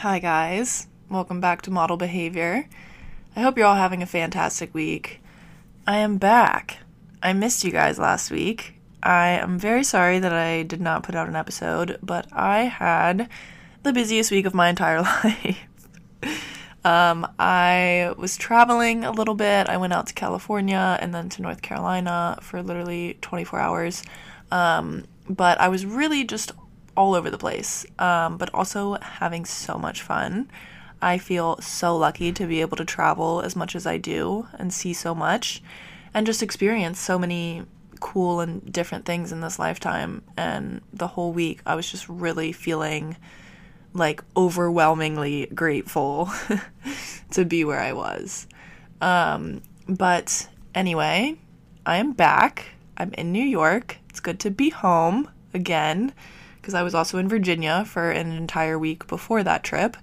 [0.00, 0.88] Hi, guys.
[1.08, 2.68] Welcome back to Model Behavior.
[3.34, 5.22] I hope you're all having a fantastic week.
[5.86, 6.80] I am back.
[7.22, 8.74] I missed you guys last week.
[9.02, 13.30] I am very sorry that I did not put out an episode, but I had
[13.84, 15.66] the busiest week of my entire life.
[16.84, 19.66] um, I was traveling a little bit.
[19.66, 24.04] I went out to California and then to North Carolina for literally 24 hours.
[24.50, 26.52] Um, but I was really just
[26.96, 30.50] all over the place, um, but also having so much fun.
[31.00, 34.72] I feel so lucky to be able to travel as much as I do and
[34.72, 35.62] see so much
[36.14, 37.64] and just experience so many
[38.00, 40.22] cool and different things in this lifetime.
[40.36, 43.16] And the whole week, I was just really feeling
[43.92, 46.30] like overwhelmingly grateful
[47.30, 48.46] to be where I was.
[49.00, 51.36] Um, but anyway,
[51.84, 52.66] I am back.
[52.96, 53.98] I'm in New York.
[54.08, 56.12] It's good to be home again
[56.66, 59.96] because I was also in Virginia for an entire week before that trip.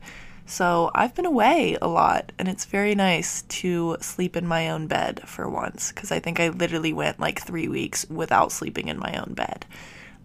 [0.45, 4.87] So I've been away a lot, and it's very nice to sleep in my own
[4.87, 8.97] bed for once because I think I literally went like three weeks without sleeping in
[8.97, 9.65] my own bed.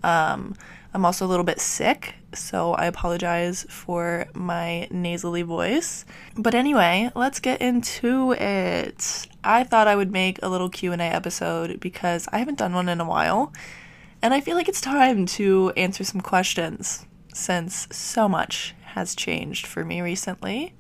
[0.05, 0.55] Um,
[0.95, 6.05] I'm also a little bit sick, so I apologize for my nasally voice.
[6.37, 9.27] But anyway, let's get into it.
[9.43, 13.01] I thought I would make a little Q&A episode because I haven't done one in
[13.01, 13.53] a while,
[14.23, 19.67] and I feel like it's time to answer some questions since so much has changed
[19.67, 20.75] for me recently.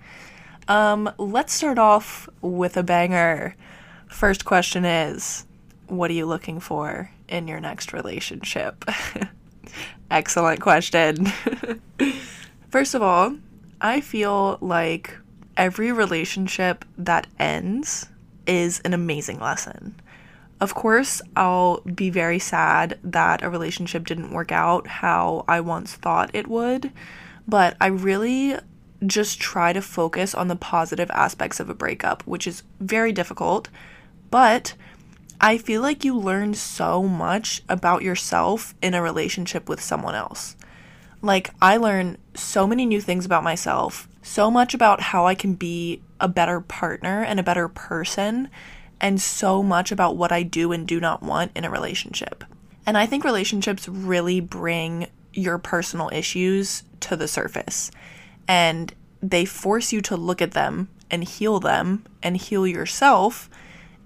[0.66, 3.54] Um, let's start off with a banger.
[4.08, 5.46] First question is
[5.86, 8.84] What are you looking for in your next relationship?
[10.10, 11.26] Excellent question.
[12.70, 13.36] First of all,
[13.80, 15.16] I feel like
[15.56, 18.08] every relationship that ends
[18.46, 19.94] is an amazing lesson.
[20.60, 25.94] Of course, I'll be very sad that a relationship didn't work out how I once
[25.94, 26.92] thought it would,
[27.46, 28.56] but I really
[29.06, 33.68] just try to focus on the positive aspects of a breakup, which is very difficult,
[34.30, 34.74] but
[35.40, 40.56] I feel like you learn so much about yourself in a relationship with someone else.
[41.22, 45.54] Like, I learn so many new things about myself, so much about how I can
[45.54, 48.48] be a better partner and a better person,
[49.00, 52.44] and so much about what I do and do not want in a relationship.
[52.86, 57.90] And I think relationships really bring your personal issues to the surface.
[58.46, 58.92] And
[59.22, 63.48] they force you to look at them and heal them and heal yourself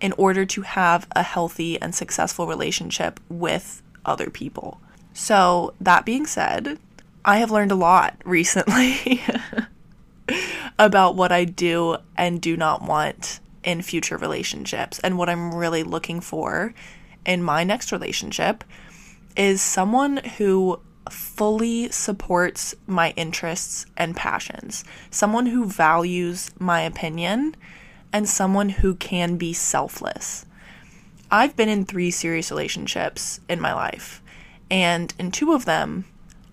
[0.00, 4.80] in order to have a healthy and successful relationship with other people.
[5.14, 6.78] So, that being said,
[7.24, 9.22] I have learned a lot recently
[10.78, 14.98] about what I do and do not want in future relationships.
[15.00, 16.74] And what I'm really looking for
[17.24, 18.64] in my next relationship
[19.36, 20.80] is someone who
[21.10, 27.56] fully supports my interests and passions, someone who values my opinion,
[28.12, 30.46] and someone who can be selfless.
[31.30, 34.22] I've been in three serious relationships in my life,
[34.70, 36.04] and in two of them,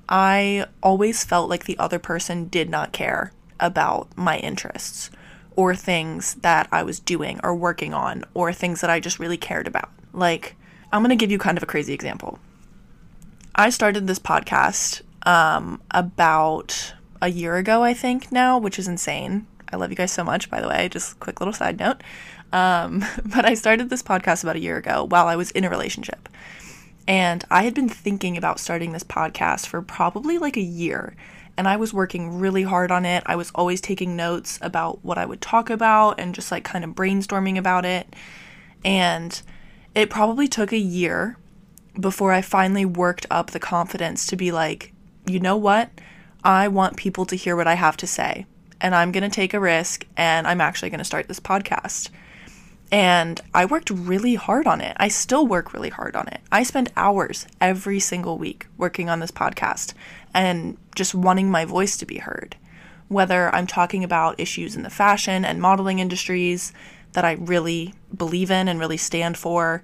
[0.08, 5.12] I always felt like the other person did not care about my interests
[5.60, 9.36] or things that I was doing or working on or things that I just really
[9.36, 9.90] cared about.
[10.14, 10.56] Like,
[10.94, 12.40] I'm going to give you kind of a crazy example.
[13.54, 19.48] I started this podcast um, about a year ago, I think now, which is insane.
[19.70, 20.88] I love you guys so much, by the way.
[20.88, 22.04] Just quick little side note.
[22.54, 25.70] Um, but I started this podcast about a year ago while I was in a
[25.70, 26.30] relationship.
[27.06, 31.18] And I had been thinking about starting this podcast for probably like a year.
[31.60, 33.22] And I was working really hard on it.
[33.26, 36.86] I was always taking notes about what I would talk about and just like kind
[36.86, 38.16] of brainstorming about it.
[38.86, 39.42] And
[39.94, 41.36] it probably took a year
[42.00, 44.94] before I finally worked up the confidence to be like,
[45.26, 45.90] you know what?
[46.46, 48.46] I want people to hear what I have to say.
[48.80, 52.10] And I'm going to take a risk and I'm actually going to start this podcast.
[52.90, 54.96] And I worked really hard on it.
[54.98, 56.40] I still work really hard on it.
[56.54, 59.94] I spend hours every single week working on this podcast
[60.34, 62.56] and just wanting my voice to be heard.
[63.08, 66.74] Whether I'm talking about issues in the fashion and modeling industries
[67.14, 69.82] that I really believe in and really stand for,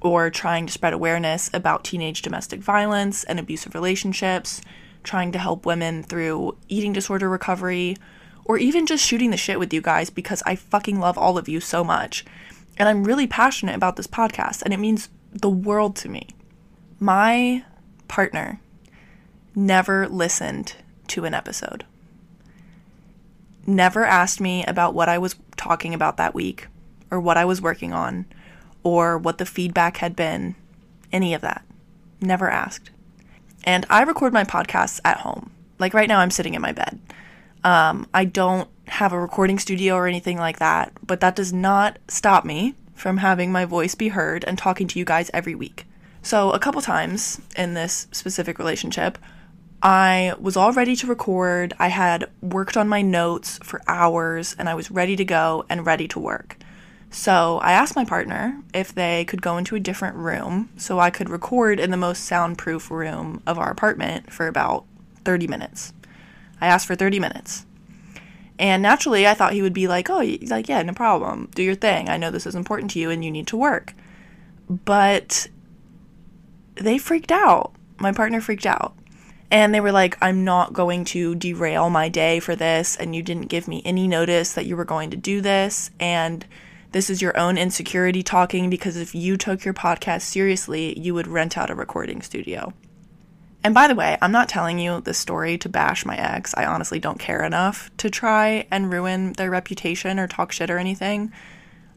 [0.00, 4.60] or trying to spread awareness about teenage domestic violence and abusive relationships,
[5.02, 7.96] trying to help women through eating disorder recovery,
[8.44, 11.48] or even just shooting the shit with you guys because I fucking love all of
[11.48, 12.24] you so much.
[12.78, 16.28] And I'm really passionate about this podcast, and it means the world to me.
[16.98, 17.64] My
[18.08, 18.60] partner
[19.66, 20.74] never listened
[21.08, 21.84] to an episode,
[23.66, 26.68] never asked me about what I was talking about that week
[27.10, 28.24] or what I was working on
[28.82, 30.54] or what the feedback had been,
[31.12, 31.64] any of that.
[32.20, 32.90] Never asked.
[33.64, 35.50] And I record my podcasts at home.
[35.78, 36.98] Like right now, I'm sitting in my bed.
[37.62, 41.98] Um, I don't have a recording studio or anything like that, but that does not
[42.08, 45.86] stop me from having my voice be heard and talking to you guys every week.
[46.22, 49.16] So, a couple times in this specific relationship,
[49.82, 51.72] I was all ready to record.
[51.78, 55.86] I had worked on my notes for hours and I was ready to go and
[55.86, 56.58] ready to work.
[57.10, 61.10] So I asked my partner if they could go into a different room so I
[61.10, 64.84] could record in the most soundproof room of our apartment for about
[65.24, 65.92] 30 minutes.
[66.60, 67.64] I asked for 30 minutes.
[68.58, 71.48] And naturally, I thought he would be like, oh, like, yeah, no problem.
[71.54, 72.10] Do your thing.
[72.10, 73.94] I know this is important to you and you need to work.
[74.68, 75.48] But
[76.74, 77.72] they freaked out.
[77.96, 78.94] My partner freaked out.
[79.50, 82.96] And they were like, I'm not going to derail my day for this.
[82.96, 85.90] And you didn't give me any notice that you were going to do this.
[85.98, 86.46] And
[86.92, 91.26] this is your own insecurity talking because if you took your podcast seriously, you would
[91.26, 92.72] rent out a recording studio.
[93.62, 96.54] And by the way, I'm not telling you this story to bash my ex.
[96.56, 100.78] I honestly don't care enough to try and ruin their reputation or talk shit or
[100.78, 101.30] anything.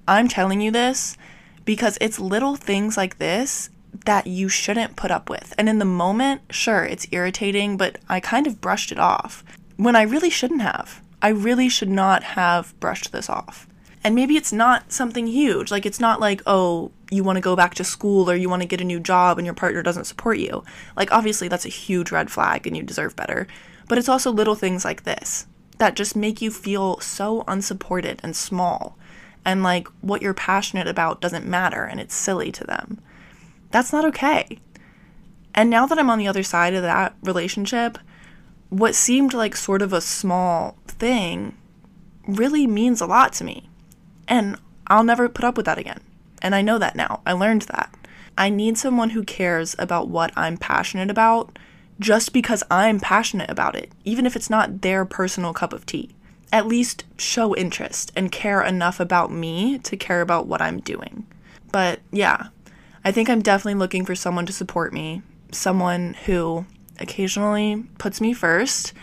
[0.07, 1.17] I'm telling you this
[1.63, 3.69] because it's little things like this
[4.06, 5.54] that you shouldn't put up with.
[5.57, 9.44] And in the moment, sure, it's irritating, but I kind of brushed it off
[9.78, 11.01] when I really shouldn't have.
[11.22, 13.68] I really should not have brushed this off.
[14.04, 15.72] And maybe it's not something huge.
[15.72, 18.62] Like, it's not like, oh, you want to go back to school or you want
[18.62, 20.63] to get a new job and your partner doesn't support you.
[20.98, 23.48] Like, obviously, that's a huge red flag and you deserve better.
[23.88, 25.48] But it's also little things like this
[25.78, 28.98] that just make you feel so unsupported and small.
[29.45, 33.01] And like, what you're passionate about doesn't matter and it's silly to them.
[33.73, 34.59] That's not okay.
[35.55, 37.97] And now that I'm on the other side of that relationship,
[38.69, 41.57] what seemed like sort of a small thing
[42.27, 43.67] really means a lot to me.
[44.27, 46.01] And I'll never put up with that again.
[46.39, 47.21] And I know that now.
[47.25, 47.91] I learned that.
[48.37, 51.57] I need someone who cares about what I'm passionate about
[51.99, 56.11] just because I'm passionate about it, even if it's not their personal cup of tea.
[56.51, 61.25] At least show interest and care enough about me to care about what I'm doing.
[61.71, 62.49] But yeah,
[63.05, 65.21] I think I'm definitely looking for someone to support me,
[65.51, 66.65] someone who
[67.00, 68.94] occasionally puts me first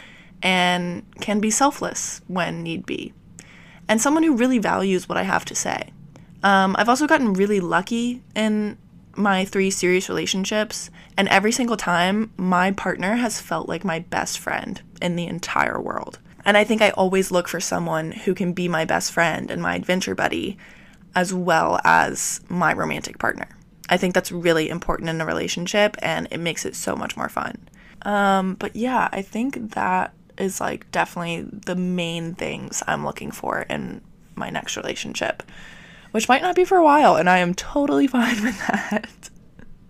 [0.42, 3.12] and can be selfless when need be,
[3.88, 5.90] and someone who really values what I have to say.
[6.42, 8.78] Um, I've also gotten really lucky in
[9.16, 10.88] my three serious relationships,
[11.18, 15.78] and every single time, my partner has felt like my best friend in the entire
[15.78, 16.18] world.
[16.46, 19.60] And I think I always look for someone who can be my best friend and
[19.60, 20.56] my adventure buddy,
[21.14, 23.48] as well as my romantic partner.
[23.90, 27.28] I think that's really important in a relationship and it makes it so much more
[27.28, 27.68] fun.
[28.02, 33.62] Um, but yeah, I think that is like definitely the main things I'm looking for
[33.62, 34.00] in
[34.36, 35.42] my next relationship,
[36.12, 39.30] which might not be for a while, and I am totally fine with that.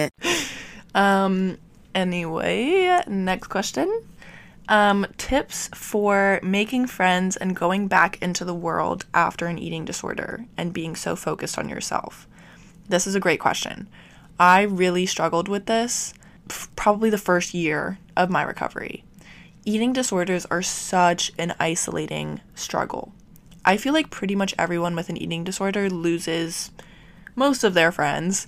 [0.00, 0.12] it.
[0.94, 1.58] Um,
[1.94, 4.02] anyway, next question.
[4.68, 10.44] Um, tips for making friends and going back into the world after an eating disorder
[10.56, 12.28] and being so focused on yourself.
[12.88, 13.88] This is a great question.
[14.38, 16.14] I really struggled with this
[16.48, 19.04] f- probably the first year of my recovery.
[19.64, 23.12] Eating disorders are such an isolating struggle.
[23.64, 26.70] I feel like pretty much everyone with an eating disorder loses
[27.36, 28.46] most of their friends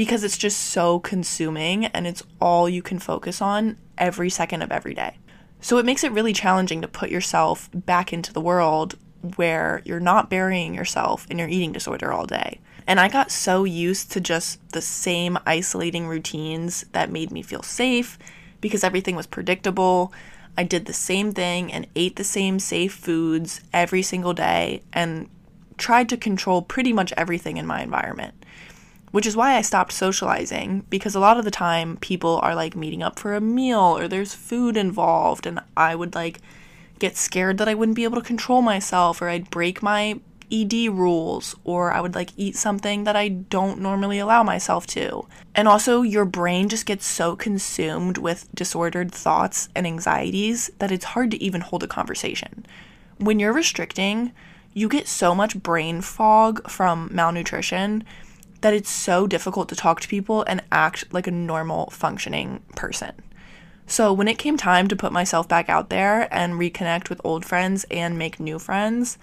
[0.00, 4.72] because it's just so consuming and it's all you can focus on every second of
[4.72, 5.14] every day.
[5.60, 8.96] So it makes it really challenging to put yourself back into the world
[9.36, 12.60] where you're not burying yourself in your eating disorder all day.
[12.86, 17.62] And I got so used to just the same isolating routines that made me feel
[17.62, 18.18] safe
[18.62, 20.14] because everything was predictable.
[20.56, 25.28] I did the same thing and ate the same safe foods every single day and
[25.76, 28.32] tried to control pretty much everything in my environment
[29.10, 32.76] which is why I stopped socializing because a lot of the time people are like
[32.76, 36.40] meeting up for a meal or there's food involved and I would like
[36.98, 40.20] get scared that I wouldn't be able to control myself or I'd break my
[40.52, 45.26] ED rules or I would like eat something that I don't normally allow myself to.
[45.54, 51.04] And also your brain just gets so consumed with disordered thoughts and anxieties that it's
[51.06, 52.66] hard to even hold a conversation.
[53.18, 54.32] When you're restricting,
[54.72, 58.04] you get so much brain fog from malnutrition
[58.60, 63.12] that it's so difficult to talk to people and act like a normal functioning person.
[63.86, 67.44] So when it came time to put myself back out there and reconnect with old
[67.44, 69.18] friends and make new friends,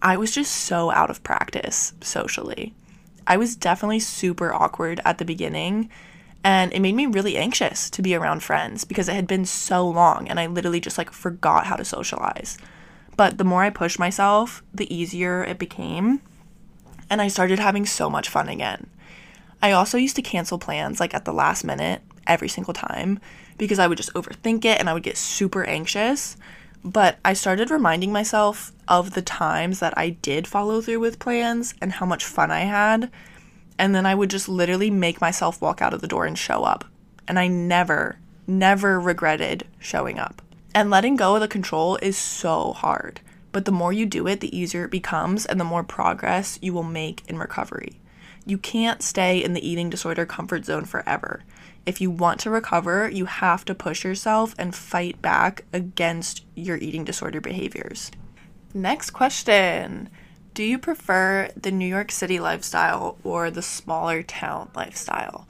[0.00, 2.74] I was just so out of practice socially.
[3.26, 5.90] I was definitely super awkward at the beginning,
[6.44, 9.88] and it made me really anxious to be around friends because it had been so
[9.88, 12.58] long and I literally just like forgot how to socialize.
[13.16, 16.20] But the more I pushed myself, the easier it became,
[17.08, 18.88] and I started having so much fun again.
[19.62, 23.20] I also used to cancel plans like at the last minute every single time
[23.58, 26.36] because I would just overthink it and I would get super anxious.
[26.84, 31.74] But I started reminding myself of the times that I did follow through with plans
[31.80, 33.10] and how much fun I had.
[33.78, 36.62] And then I would just literally make myself walk out of the door and show
[36.62, 36.84] up.
[37.26, 40.42] And I never, never regretted showing up.
[40.74, 43.20] And letting go of the control is so hard.
[43.56, 46.74] But the more you do it, the easier it becomes and the more progress you
[46.74, 47.98] will make in recovery.
[48.44, 51.42] You can't stay in the eating disorder comfort zone forever.
[51.86, 56.76] If you want to recover, you have to push yourself and fight back against your
[56.76, 58.10] eating disorder behaviors.
[58.74, 60.10] Next question
[60.52, 65.48] Do you prefer the New York City lifestyle or the smaller town lifestyle?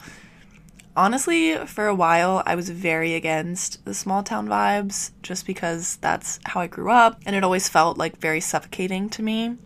[0.96, 6.40] Honestly, for a while, I was very against the small town vibes just because that's
[6.46, 9.58] how I grew up and it always felt like very suffocating to me.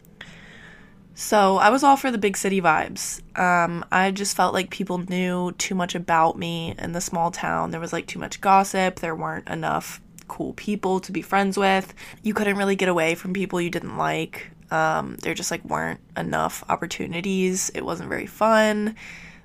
[1.14, 3.20] So I was all for the big city vibes.
[3.38, 7.70] Um, I just felt like people knew too much about me in the small town.
[7.70, 8.96] There was like too much gossip.
[8.96, 11.94] There weren't enough cool people to be friends with.
[12.22, 14.50] You couldn't really get away from people you didn't like.
[14.72, 17.70] Um, there just like weren't enough opportunities.
[17.72, 18.96] It wasn't very fun.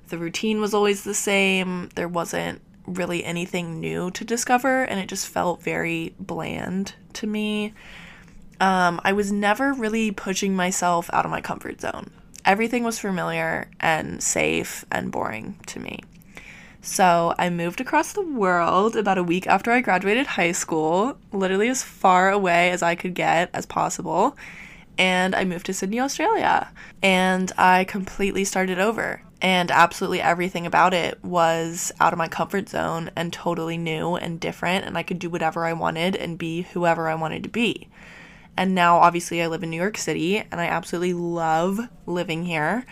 [0.08, 1.88] The routine was always the same.
[1.94, 7.74] There wasn't really anything new to discover, and it just felt very bland to me.
[8.60, 12.10] Um, I was never really pushing myself out of my comfort zone.
[12.44, 16.00] Everything was familiar and safe and boring to me.
[16.80, 21.68] So I moved across the world about a week after I graduated high school, literally
[21.68, 24.36] as far away as I could get as possible.
[24.96, 26.70] And I moved to Sydney, Australia.
[27.02, 29.20] And I completely started over.
[29.42, 34.40] And absolutely everything about it was out of my comfort zone and totally new and
[34.40, 34.86] different.
[34.86, 37.88] And I could do whatever I wanted and be whoever I wanted to be.
[38.56, 42.86] And now, obviously, I live in New York City and I absolutely love living here.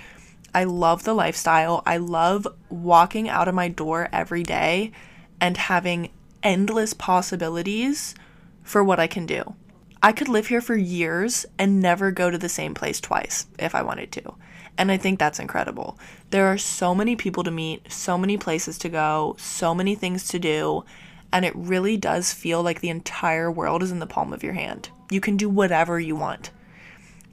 [0.55, 1.83] I love the lifestyle.
[1.87, 4.93] I love walking out of my door every day
[5.41, 6.11] and having
[6.43, 8.15] endless possibilities
[8.63, 9.55] for what I can do.
[10.03, 13.75] I could live here for years and never go to the same place twice if
[13.75, 14.35] I wanted to.
[14.77, 15.99] And I think that's incredible.
[16.31, 20.27] There are so many people to meet, so many places to go, so many things
[20.29, 20.85] to do,
[21.33, 24.53] and it really does feel like the entire world is in the palm of your
[24.53, 24.89] hand.
[25.11, 26.51] You can do whatever you want.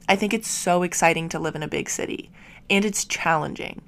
[0.08, 2.30] I think it's so exciting to live in a big city,
[2.68, 3.82] and it's challenging.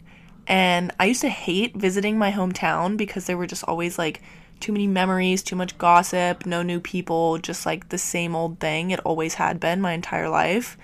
[0.47, 4.23] And I used to hate visiting my hometown because there were just always like
[4.61, 8.91] too many memories, too much gossip, no new people, just like the same old thing
[8.91, 10.77] it always had been my entire life.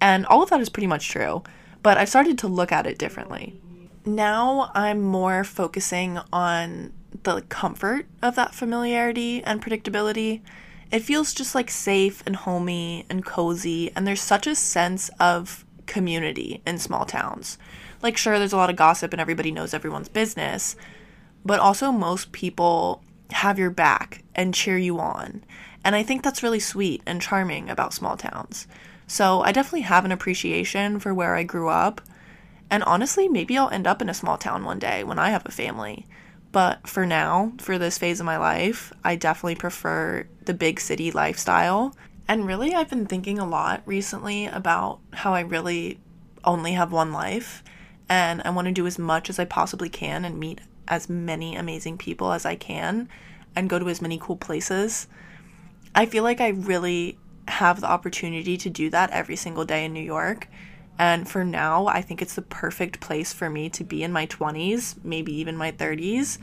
[0.00, 1.42] And all of that is pretty much true,
[1.86, 3.60] but I've started to look at it differently.
[4.04, 10.40] Now I'm more focusing on the comfort of that familiarity and predictability
[10.90, 15.64] it feels just like safe and homey and cozy, and there's such a sense of
[15.86, 17.56] community in small towns.
[18.02, 20.74] Like, sure, there's a lot of gossip and everybody knows everyone's business,
[21.44, 25.44] but also most people have your back and cheer you on.
[25.84, 28.66] And I think that's really sweet and charming about small towns.
[29.06, 32.00] So I definitely have an appreciation for where I grew up.
[32.70, 35.46] And honestly, maybe I'll end up in a small town one day when I have
[35.46, 36.06] a family.
[36.50, 41.10] But for now, for this phase of my life, I definitely prefer the big city
[41.10, 41.94] lifestyle.
[42.26, 46.00] And really, I've been thinking a lot recently about how I really
[46.44, 47.62] only have one life
[48.08, 51.56] and I want to do as much as I possibly can and meet as many
[51.56, 53.08] amazing people as I can
[53.54, 55.08] and go to as many cool places.
[55.94, 59.92] I feel like I really have the opportunity to do that every single day in
[59.92, 60.48] New York.
[60.98, 64.26] And for now, I think it's the perfect place for me to be in my
[64.26, 66.38] 20s, maybe even my 30s,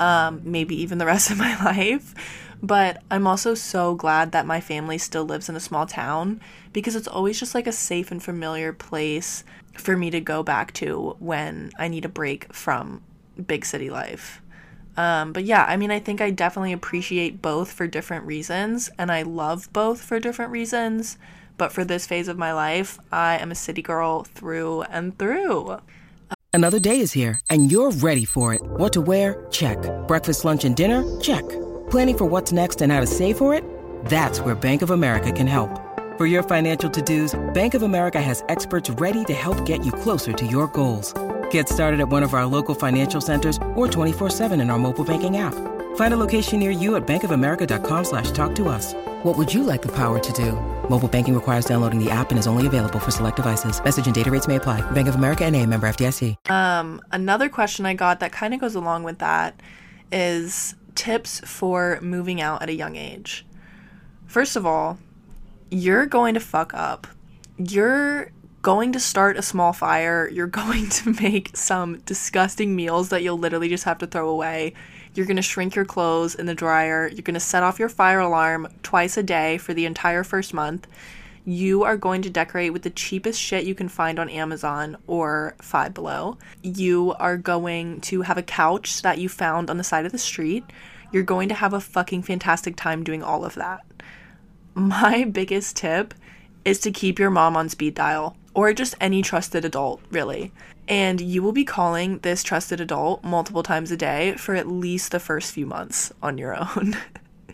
[0.00, 2.14] um, maybe even the rest of my life.
[2.62, 6.40] But I'm also so glad that my family still lives in a small town
[6.72, 10.72] because it's always just like a safe and familiar place for me to go back
[10.74, 13.02] to when I need a break from
[13.46, 14.40] big city life.
[14.96, 19.10] Um, but yeah, I mean, I think I definitely appreciate both for different reasons, and
[19.10, 21.18] I love both for different reasons.
[21.56, 25.78] But for this phase of my life, I am a city girl through and through.
[26.52, 28.62] Another day is here, and you're ready for it.
[28.62, 29.46] What to wear?
[29.50, 29.78] Check.
[30.06, 31.02] Breakfast, lunch, and dinner?
[31.20, 31.42] Check.
[31.90, 33.64] Planning for what's next and how to save for it?
[34.06, 35.80] That's where Bank of America can help.
[36.16, 39.90] For your financial to dos, Bank of America has experts ready to help get you
[39.90, 41.12] closer to your goals.
[41.54, 45.04] Get started at one of our local financial centers or 24 7 in our mobile
[45.04, 45.54] banking app.
[45.94, 48.92] Find a location near you at bankofamerica.com slash talk to us.
[49.22, 50.50] What would you like the power to do?
[50.90, 53.80] Mobile banking requires downloading the app and is only available for select devices.
[53.84, 54.80] Message and data rates may apply.
[54.90, 56.50] Bank of America and a member FDIC.
[56.50, 59.60] Um, another question I got that kind of goes along with that
[60.10, 63.46] is tips for moving out at a young age.
[64.26, 64.98] First of all,
[65.70, 67.06] you're going to fuck up.
[67.58, 68.32] You're
[68.64, 70.26] going to start a small fire.
[70.32, 74.72] You're going to make some disgusting meals that you'll literally just have to throw away.
[75.12, 77.06] You're going to shrink your clothes in the dryer.
[77.06, 80.54] You're going to set off your fire alarm twice a day for the entire first
[80.54, 80.88] month.
[81.44, 85.54] You are going to decorate with the cheapest shit you can find on Amazon or
[85.60, 86.38] Five Below.
[86.62, 90.18] You are going to have a couch that you found on the side of the
[90.18, 90.64] street.
[91.12, 93.84] You're going to have a fucking fantastic time doing all of that.
[94.72, 96.14] My biggest tip
[96.64, 100.52] is to keep your mom on speed dial or just any trusted adult, really.
[100.88, 105.12] And you will be calling this trusted adult multiple times a day for at least
[105.12, 106.96] the first few months on your own.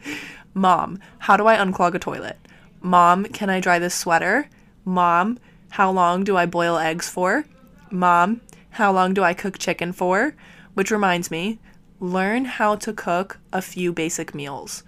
[0.55, 2.39] Mom, how do I unclog a toilet?
[2.83, 4.49] Mom, can I dry this sweater?
[4.85, 5.39] Mom,
[5.71, 7.45] how long do I boil eggs for?
[7.91, 8.41] Mom,
[8.71, 10.35] how long do I cook chicken for?
[10.75, 11.59] Which reminds me,
[12.01, 14.83] learn how to cook a few basic meals.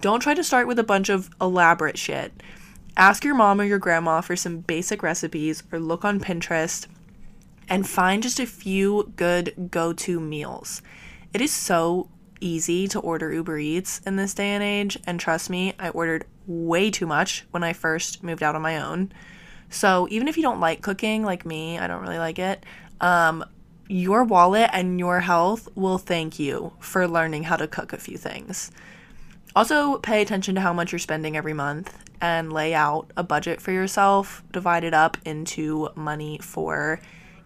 [0.00, 2.32] Don't try to start with a bunch of elaborate shit.
[2.96, 6.86] Ask your mom or your grandma for some basic recipes or look on Pinterest
[7.68, 10.82] and find just a few good go to meals.
[11.32, 15.48] It is so easy to order Uber Eats in this day and age, and trust
[15.48, 19.10] me, I ordered way too much when I first moved out on my own.
[19.70, 22.66] So even if you don't like cooking like me, I don't really like it.
[23.00, 23.42] Um,
[23.88, 28.18] your wallet and your health will thank you for learning how to cook a few
[28.18, 28.70] things.
[29.56, 33.60] Also, pay attention to how much you're spending every month and lay out a budget
[33.60, 37.00] for yourself, divide it up into money for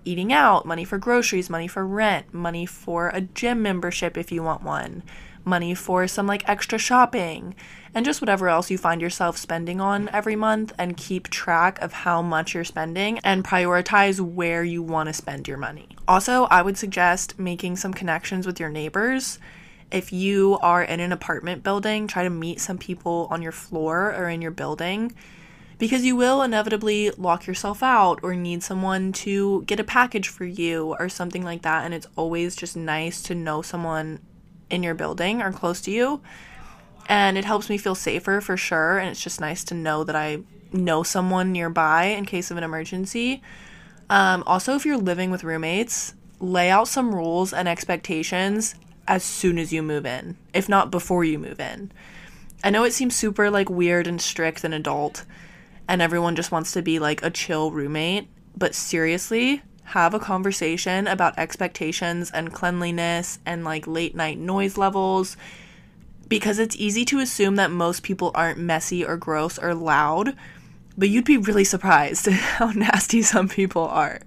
[0.05, 4.43] eating out, money for groceries, money for rent, money for a gym membership if you
[4.43, 5.03] want one,
[5.47, 7.55] money for some like extra shopping,
[7.95, 11.93] and just whatever else you find yourself spending on every month and keep track of
[11.93, 15.89] how much you're spending and prioritize where you want to spend your money.
[16.07, 19.39] Also, I would suggest making some connections with your neighbors
[19.91, 24.15] if you are in an apartment building, try to meet some people on your floor
[24.15, 25.15] or in your building
[25.79, 30.45] because you will inevitably lock yourself out or need someone to get a package for
[30.45, 31.85] you or something like that.
[31.85, 34.21] And it's always just nice to know someone
[34.71, 36.23] in your building or close to you.
[37.09, 38.99] And it helps me feel safer for sure.
[38.99, 40.41] And it's just nice to know that I
[40.73, 43.43] know someone nearby in case of an emergency.
[44.09, 48.75] Um, also, if you're living with roommates, lay out some rules and expectations
[49.09, 51.93] as soon as you move in, if not before you move in.
[52.65, 55.25] I know it seems super like weird and strict and adult,
[55.89, 61.07] and everyone just wants to be like a chill roommate, but seriously, have a conversation
[61.07, 65.37] about expectations and cleanliness and like late night noise levels
[66.29, 70.37] because it's easy to assume that most people aren't messy or gross or loud,
[70.99, 74.21] but you'd be really surprised how nasty some people are.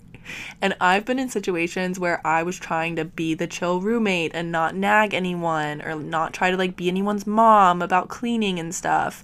[0.61, 4.51] And I've been in situations where I was trying to be the chill roommate and
[4.51, 9.23] not nag anyone or not try to like be anyone's mom about cleaning and stuff.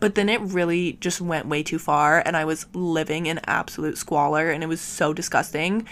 [0.00, 3.98] But then it really just went way too far and I was living in absolute
[3.98, 5.86] squalor and it was so disgusting.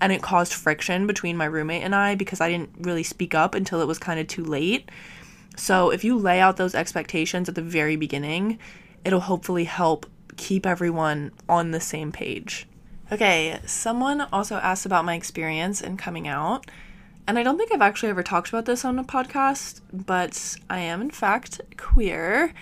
[0.00, 3.54] And it caused friction between my roommate and I because I didn't really speak up
[3.54, 4.90] until it was kind of too late.
[5.56, 8.58] So if you lay out those expectations at the very beginning,
[9.04, 12.66] it'll hopefully help keep everyone on the same page.
[13.12, 16.66] Okay, someone also asked about my experience in coming out.
[17.26, 20.80] And I don't think I've actually ever talked about this on a podcast, but I
[20.80, 22.52] am in fact queer.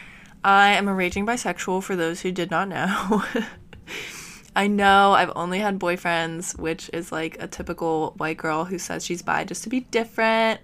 [0.44, 3.24] I am a raging bisexual for those who did not know.
[4.56, 9.04] I know I've only had boyfriends, which is like a typical white girl who says
[9.04, 10.60] she's bi just to be different.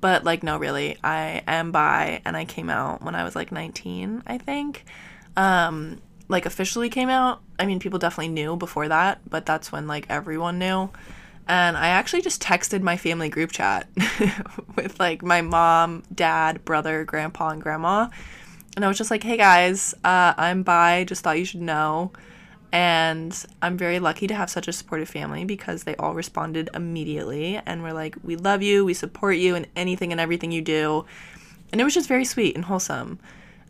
[0.00, 3.52] But like, no, really, I am bi and I came out when I was like
[3.52, 4.84] 19, I think.
[5.36, 7.42] Um, like officially came out.
[7.62, 10.90] I mean, people definitely knew before that, but that's when like everyone knew.
[11.46, 13.86] And I actually just texted my family group chat
[14.76, 18.08] with like my mom, dad, brother, grandpa, and grandma.
[18.74, 22.10] And I was just like, hey guys, uh, I'm bi, just thought you should know.
[22.72, 27.60] And I'm very lucky to have such a supportive family because they all responded immediately
[27.64, 31.04] and were like, we love you, we support you in anything and everything you do.
[31.70, 33.20] And it was just very sweet and wholesome.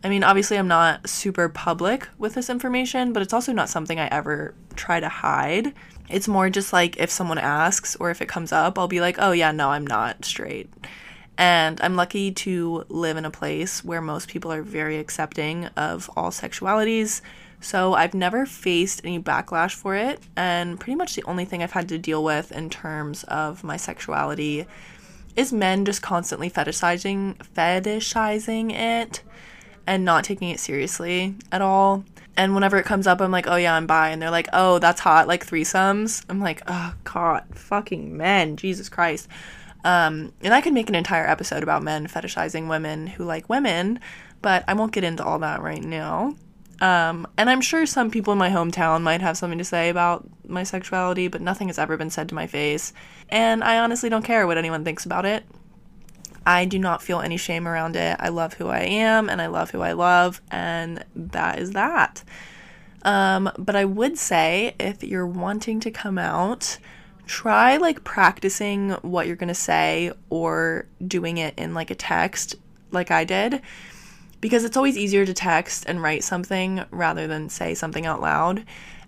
[0.03, 3.99] I mean, obviously, I'm not super public with this information, but it's also not something
[3.99, 5.73] I ever try to hide.
[6.09, 9.15] It's more just like if someone asks or if it comes up, I'll be like,
[9.19, 10.69] oh, yeah, no, I'm not straight.
[11.37, 16.09] And I'm lucky to live in a place where most people are very accepting of
[16.17, 17.21] all sexualities.
[17.61, 20.19] So I've never faced any backlash for it.
[20.35, 23.77] And pretty much the only thing I've had to deal with in terms of my
[23.77, 24.67] sexuality
[25.37, 29.23] is men just constantly fetishizing fetishizing it
[29.85, 32.03] and not taking it seriously at all.
[32.35, 34.09] And whenever it comes up, I'm like, oh yeah, I'm bi.
[34.09, 36.23] And they're like, oh, that's hot, like threesomes.
[36.29, 39.27] I'm like, oh god, fucking men, Jesus Christ.
[39.83, 43.99] Um, and I could make an entire episode about men fetishizing women who like women,
[44.41, 46.35] but I won't get into all that right now.
[46.81, 50.27] Um, and I'm sure some people in my hometown might have something to say about
[50.47, 52.93] my sexuality, but nothing has ever been said to my face.
[53.29, 55.45] And I honestly don't care what anyone thinks about it.
[56.45, 58.17] I do not feel any shame around it.
[58.19, 62.23] I love who I am and I love who I love, and that is that.
[63.03, 66.77] Um, but I would say if you're wanting to come out,
[67.25, 72.55] try like practicing what you're gonna say or doing it in like a text,
[72.91, 73.61] like I did,
[74.41, 78.65] because it's always easier to text and write something rather than say something out loud.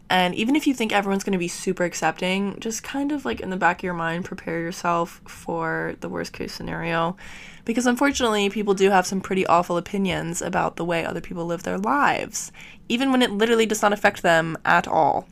[0.10, 3.40] And even if you think everyone's going to be super accepting, just kind of like
[3.40, 7.18] in the back of your mind, prepare yourself for the worst case scenario.
[7.66, 11.64] Because unfortunately, people do have some pretty awful opinions about the way other people live
[11.64, 12.52] their lives,
[12.88, 15.28] even when it literally does not affect them at all.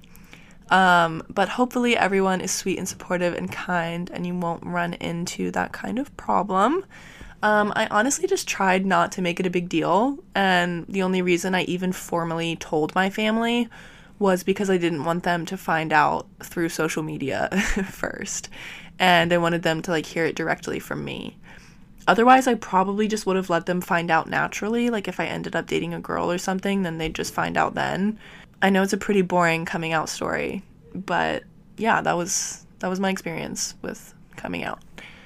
[0.69, 5.51] Um, but hopefully, everyone is sweet and supportive and kind, and you won't run into
[5.51, 6.83] that kind of problem.
[7.43, 11.21] Um, I honestly just tried not to make it a big deal, and the only
[11.21, 13.69] reason I even formally told my family
[14.19, 17.49] was because I didn't want them to find out through social media
[17.89, 18.49] first.
[18.99, 21.37] And I wanted them to like hear it directly from me.
[22.07, 24.89] Otherwise, I probably just would have let them find out naturally.
[24.89, 27.75] Like if I ended up dating a girl or something, then they'd just find out
[27.75, 28.19] then.
[28.61, 31.43] I know it's a pretty boring coming out story, but
[31.77, 34.81] yeah, that was that was my experience with coming out.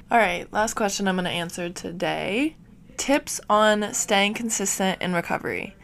[0.10, 2.56] All right, last question I'm going to answer today.
[2.96, 5.76] Tips on staying consistent in recovery.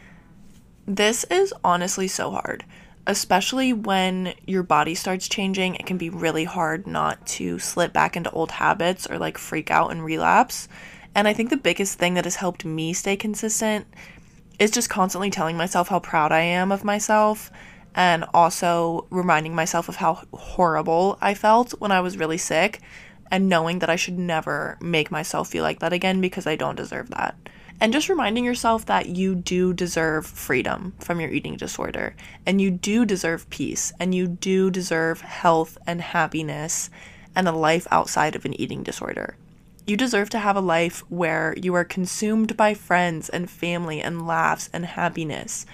[0.86, 2.64] This is honestly so hard
[3.06, 8.16] especially when your body starts changing, it can be really hard not to slip back
[8.16, 10.68] into old habits or like freak out and relapse.
[11.14, 13.86] And I think the biggest thing that has helped me stay consistent
[14.58, 17.50] is just constantly telling myself how proud I am of myself
[17.94, 22.80] and also reminding myself of how horrible I felt when I was really sick
[23.34, 26.76] and knowing that I should never make myself feel like that again because I don't
[26.76, 27.36] deserve that
[27.80, 32.14] and just reminding yourself that you do deserve freedom from your eating disorder,
[32.46, 36.88] and you do deserve peace, and you do deserve health and happiness
[37.34, 39.36] and a life outside of an eating disorder.
[39.86, 44.26] You deserve to have a life where you are consumed by friends and family and
[44.26, 45.66] laughs and happiness,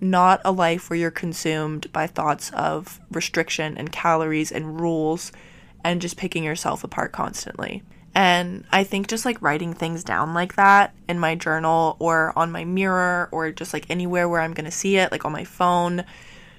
[0.00, 5.30] not a life where you're consumed by thoughts of restriction and calories and rules
[5.84, 7.82] and just picking yourself apart constantly.
[8.14, 12.52] And I think just like writing things down like that in my journal or on
[12.52, 15.44] my mirror or just like anywhere where I'm going to see it, like on my
[15.44, 16.04] phone,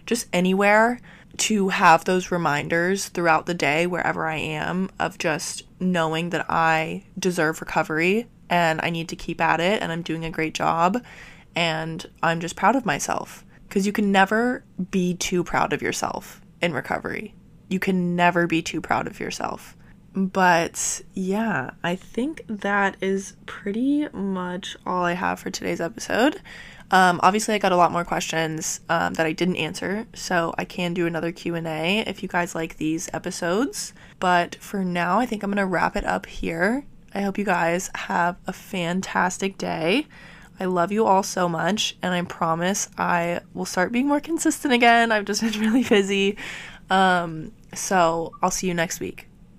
[0.05, 0.99] just anywhere
[1.37, 7.03] to have those reminders throughout the day, wherever I am, of just knowing that I
[7.17, 11.03] deserve recovery and I need to keep at it and I'm doing a great job
[11.55, 13.45] and I'm just proud of myself.
[13.67, 17.33] Because you can never be too proud of yourself in recovery.
[17.73, 19.75] You can never be too proud of yourself.
[20.13, 26.39] But yeah, I think that is pretty much all I have for today's episode.
[26.91, 30.65] Um, obviously, I got a lot more questions um, that I didn't answer, so I
[30.65, 33.95] can do another Q and A if you guys like these episodes.
[34.19, 36.85] But for now, I think I'm gonna wrap it up here.
[37.15, 40.05] I hope you guys have a fantastic day.
[40.59, 44.75] I love you all so much, and I promise I will start being more consistent
[44.75, 45.11] again.
[45.11, 46.37] I've just been really busy.
[46.91, 49.27] Um, so I'll see you next week.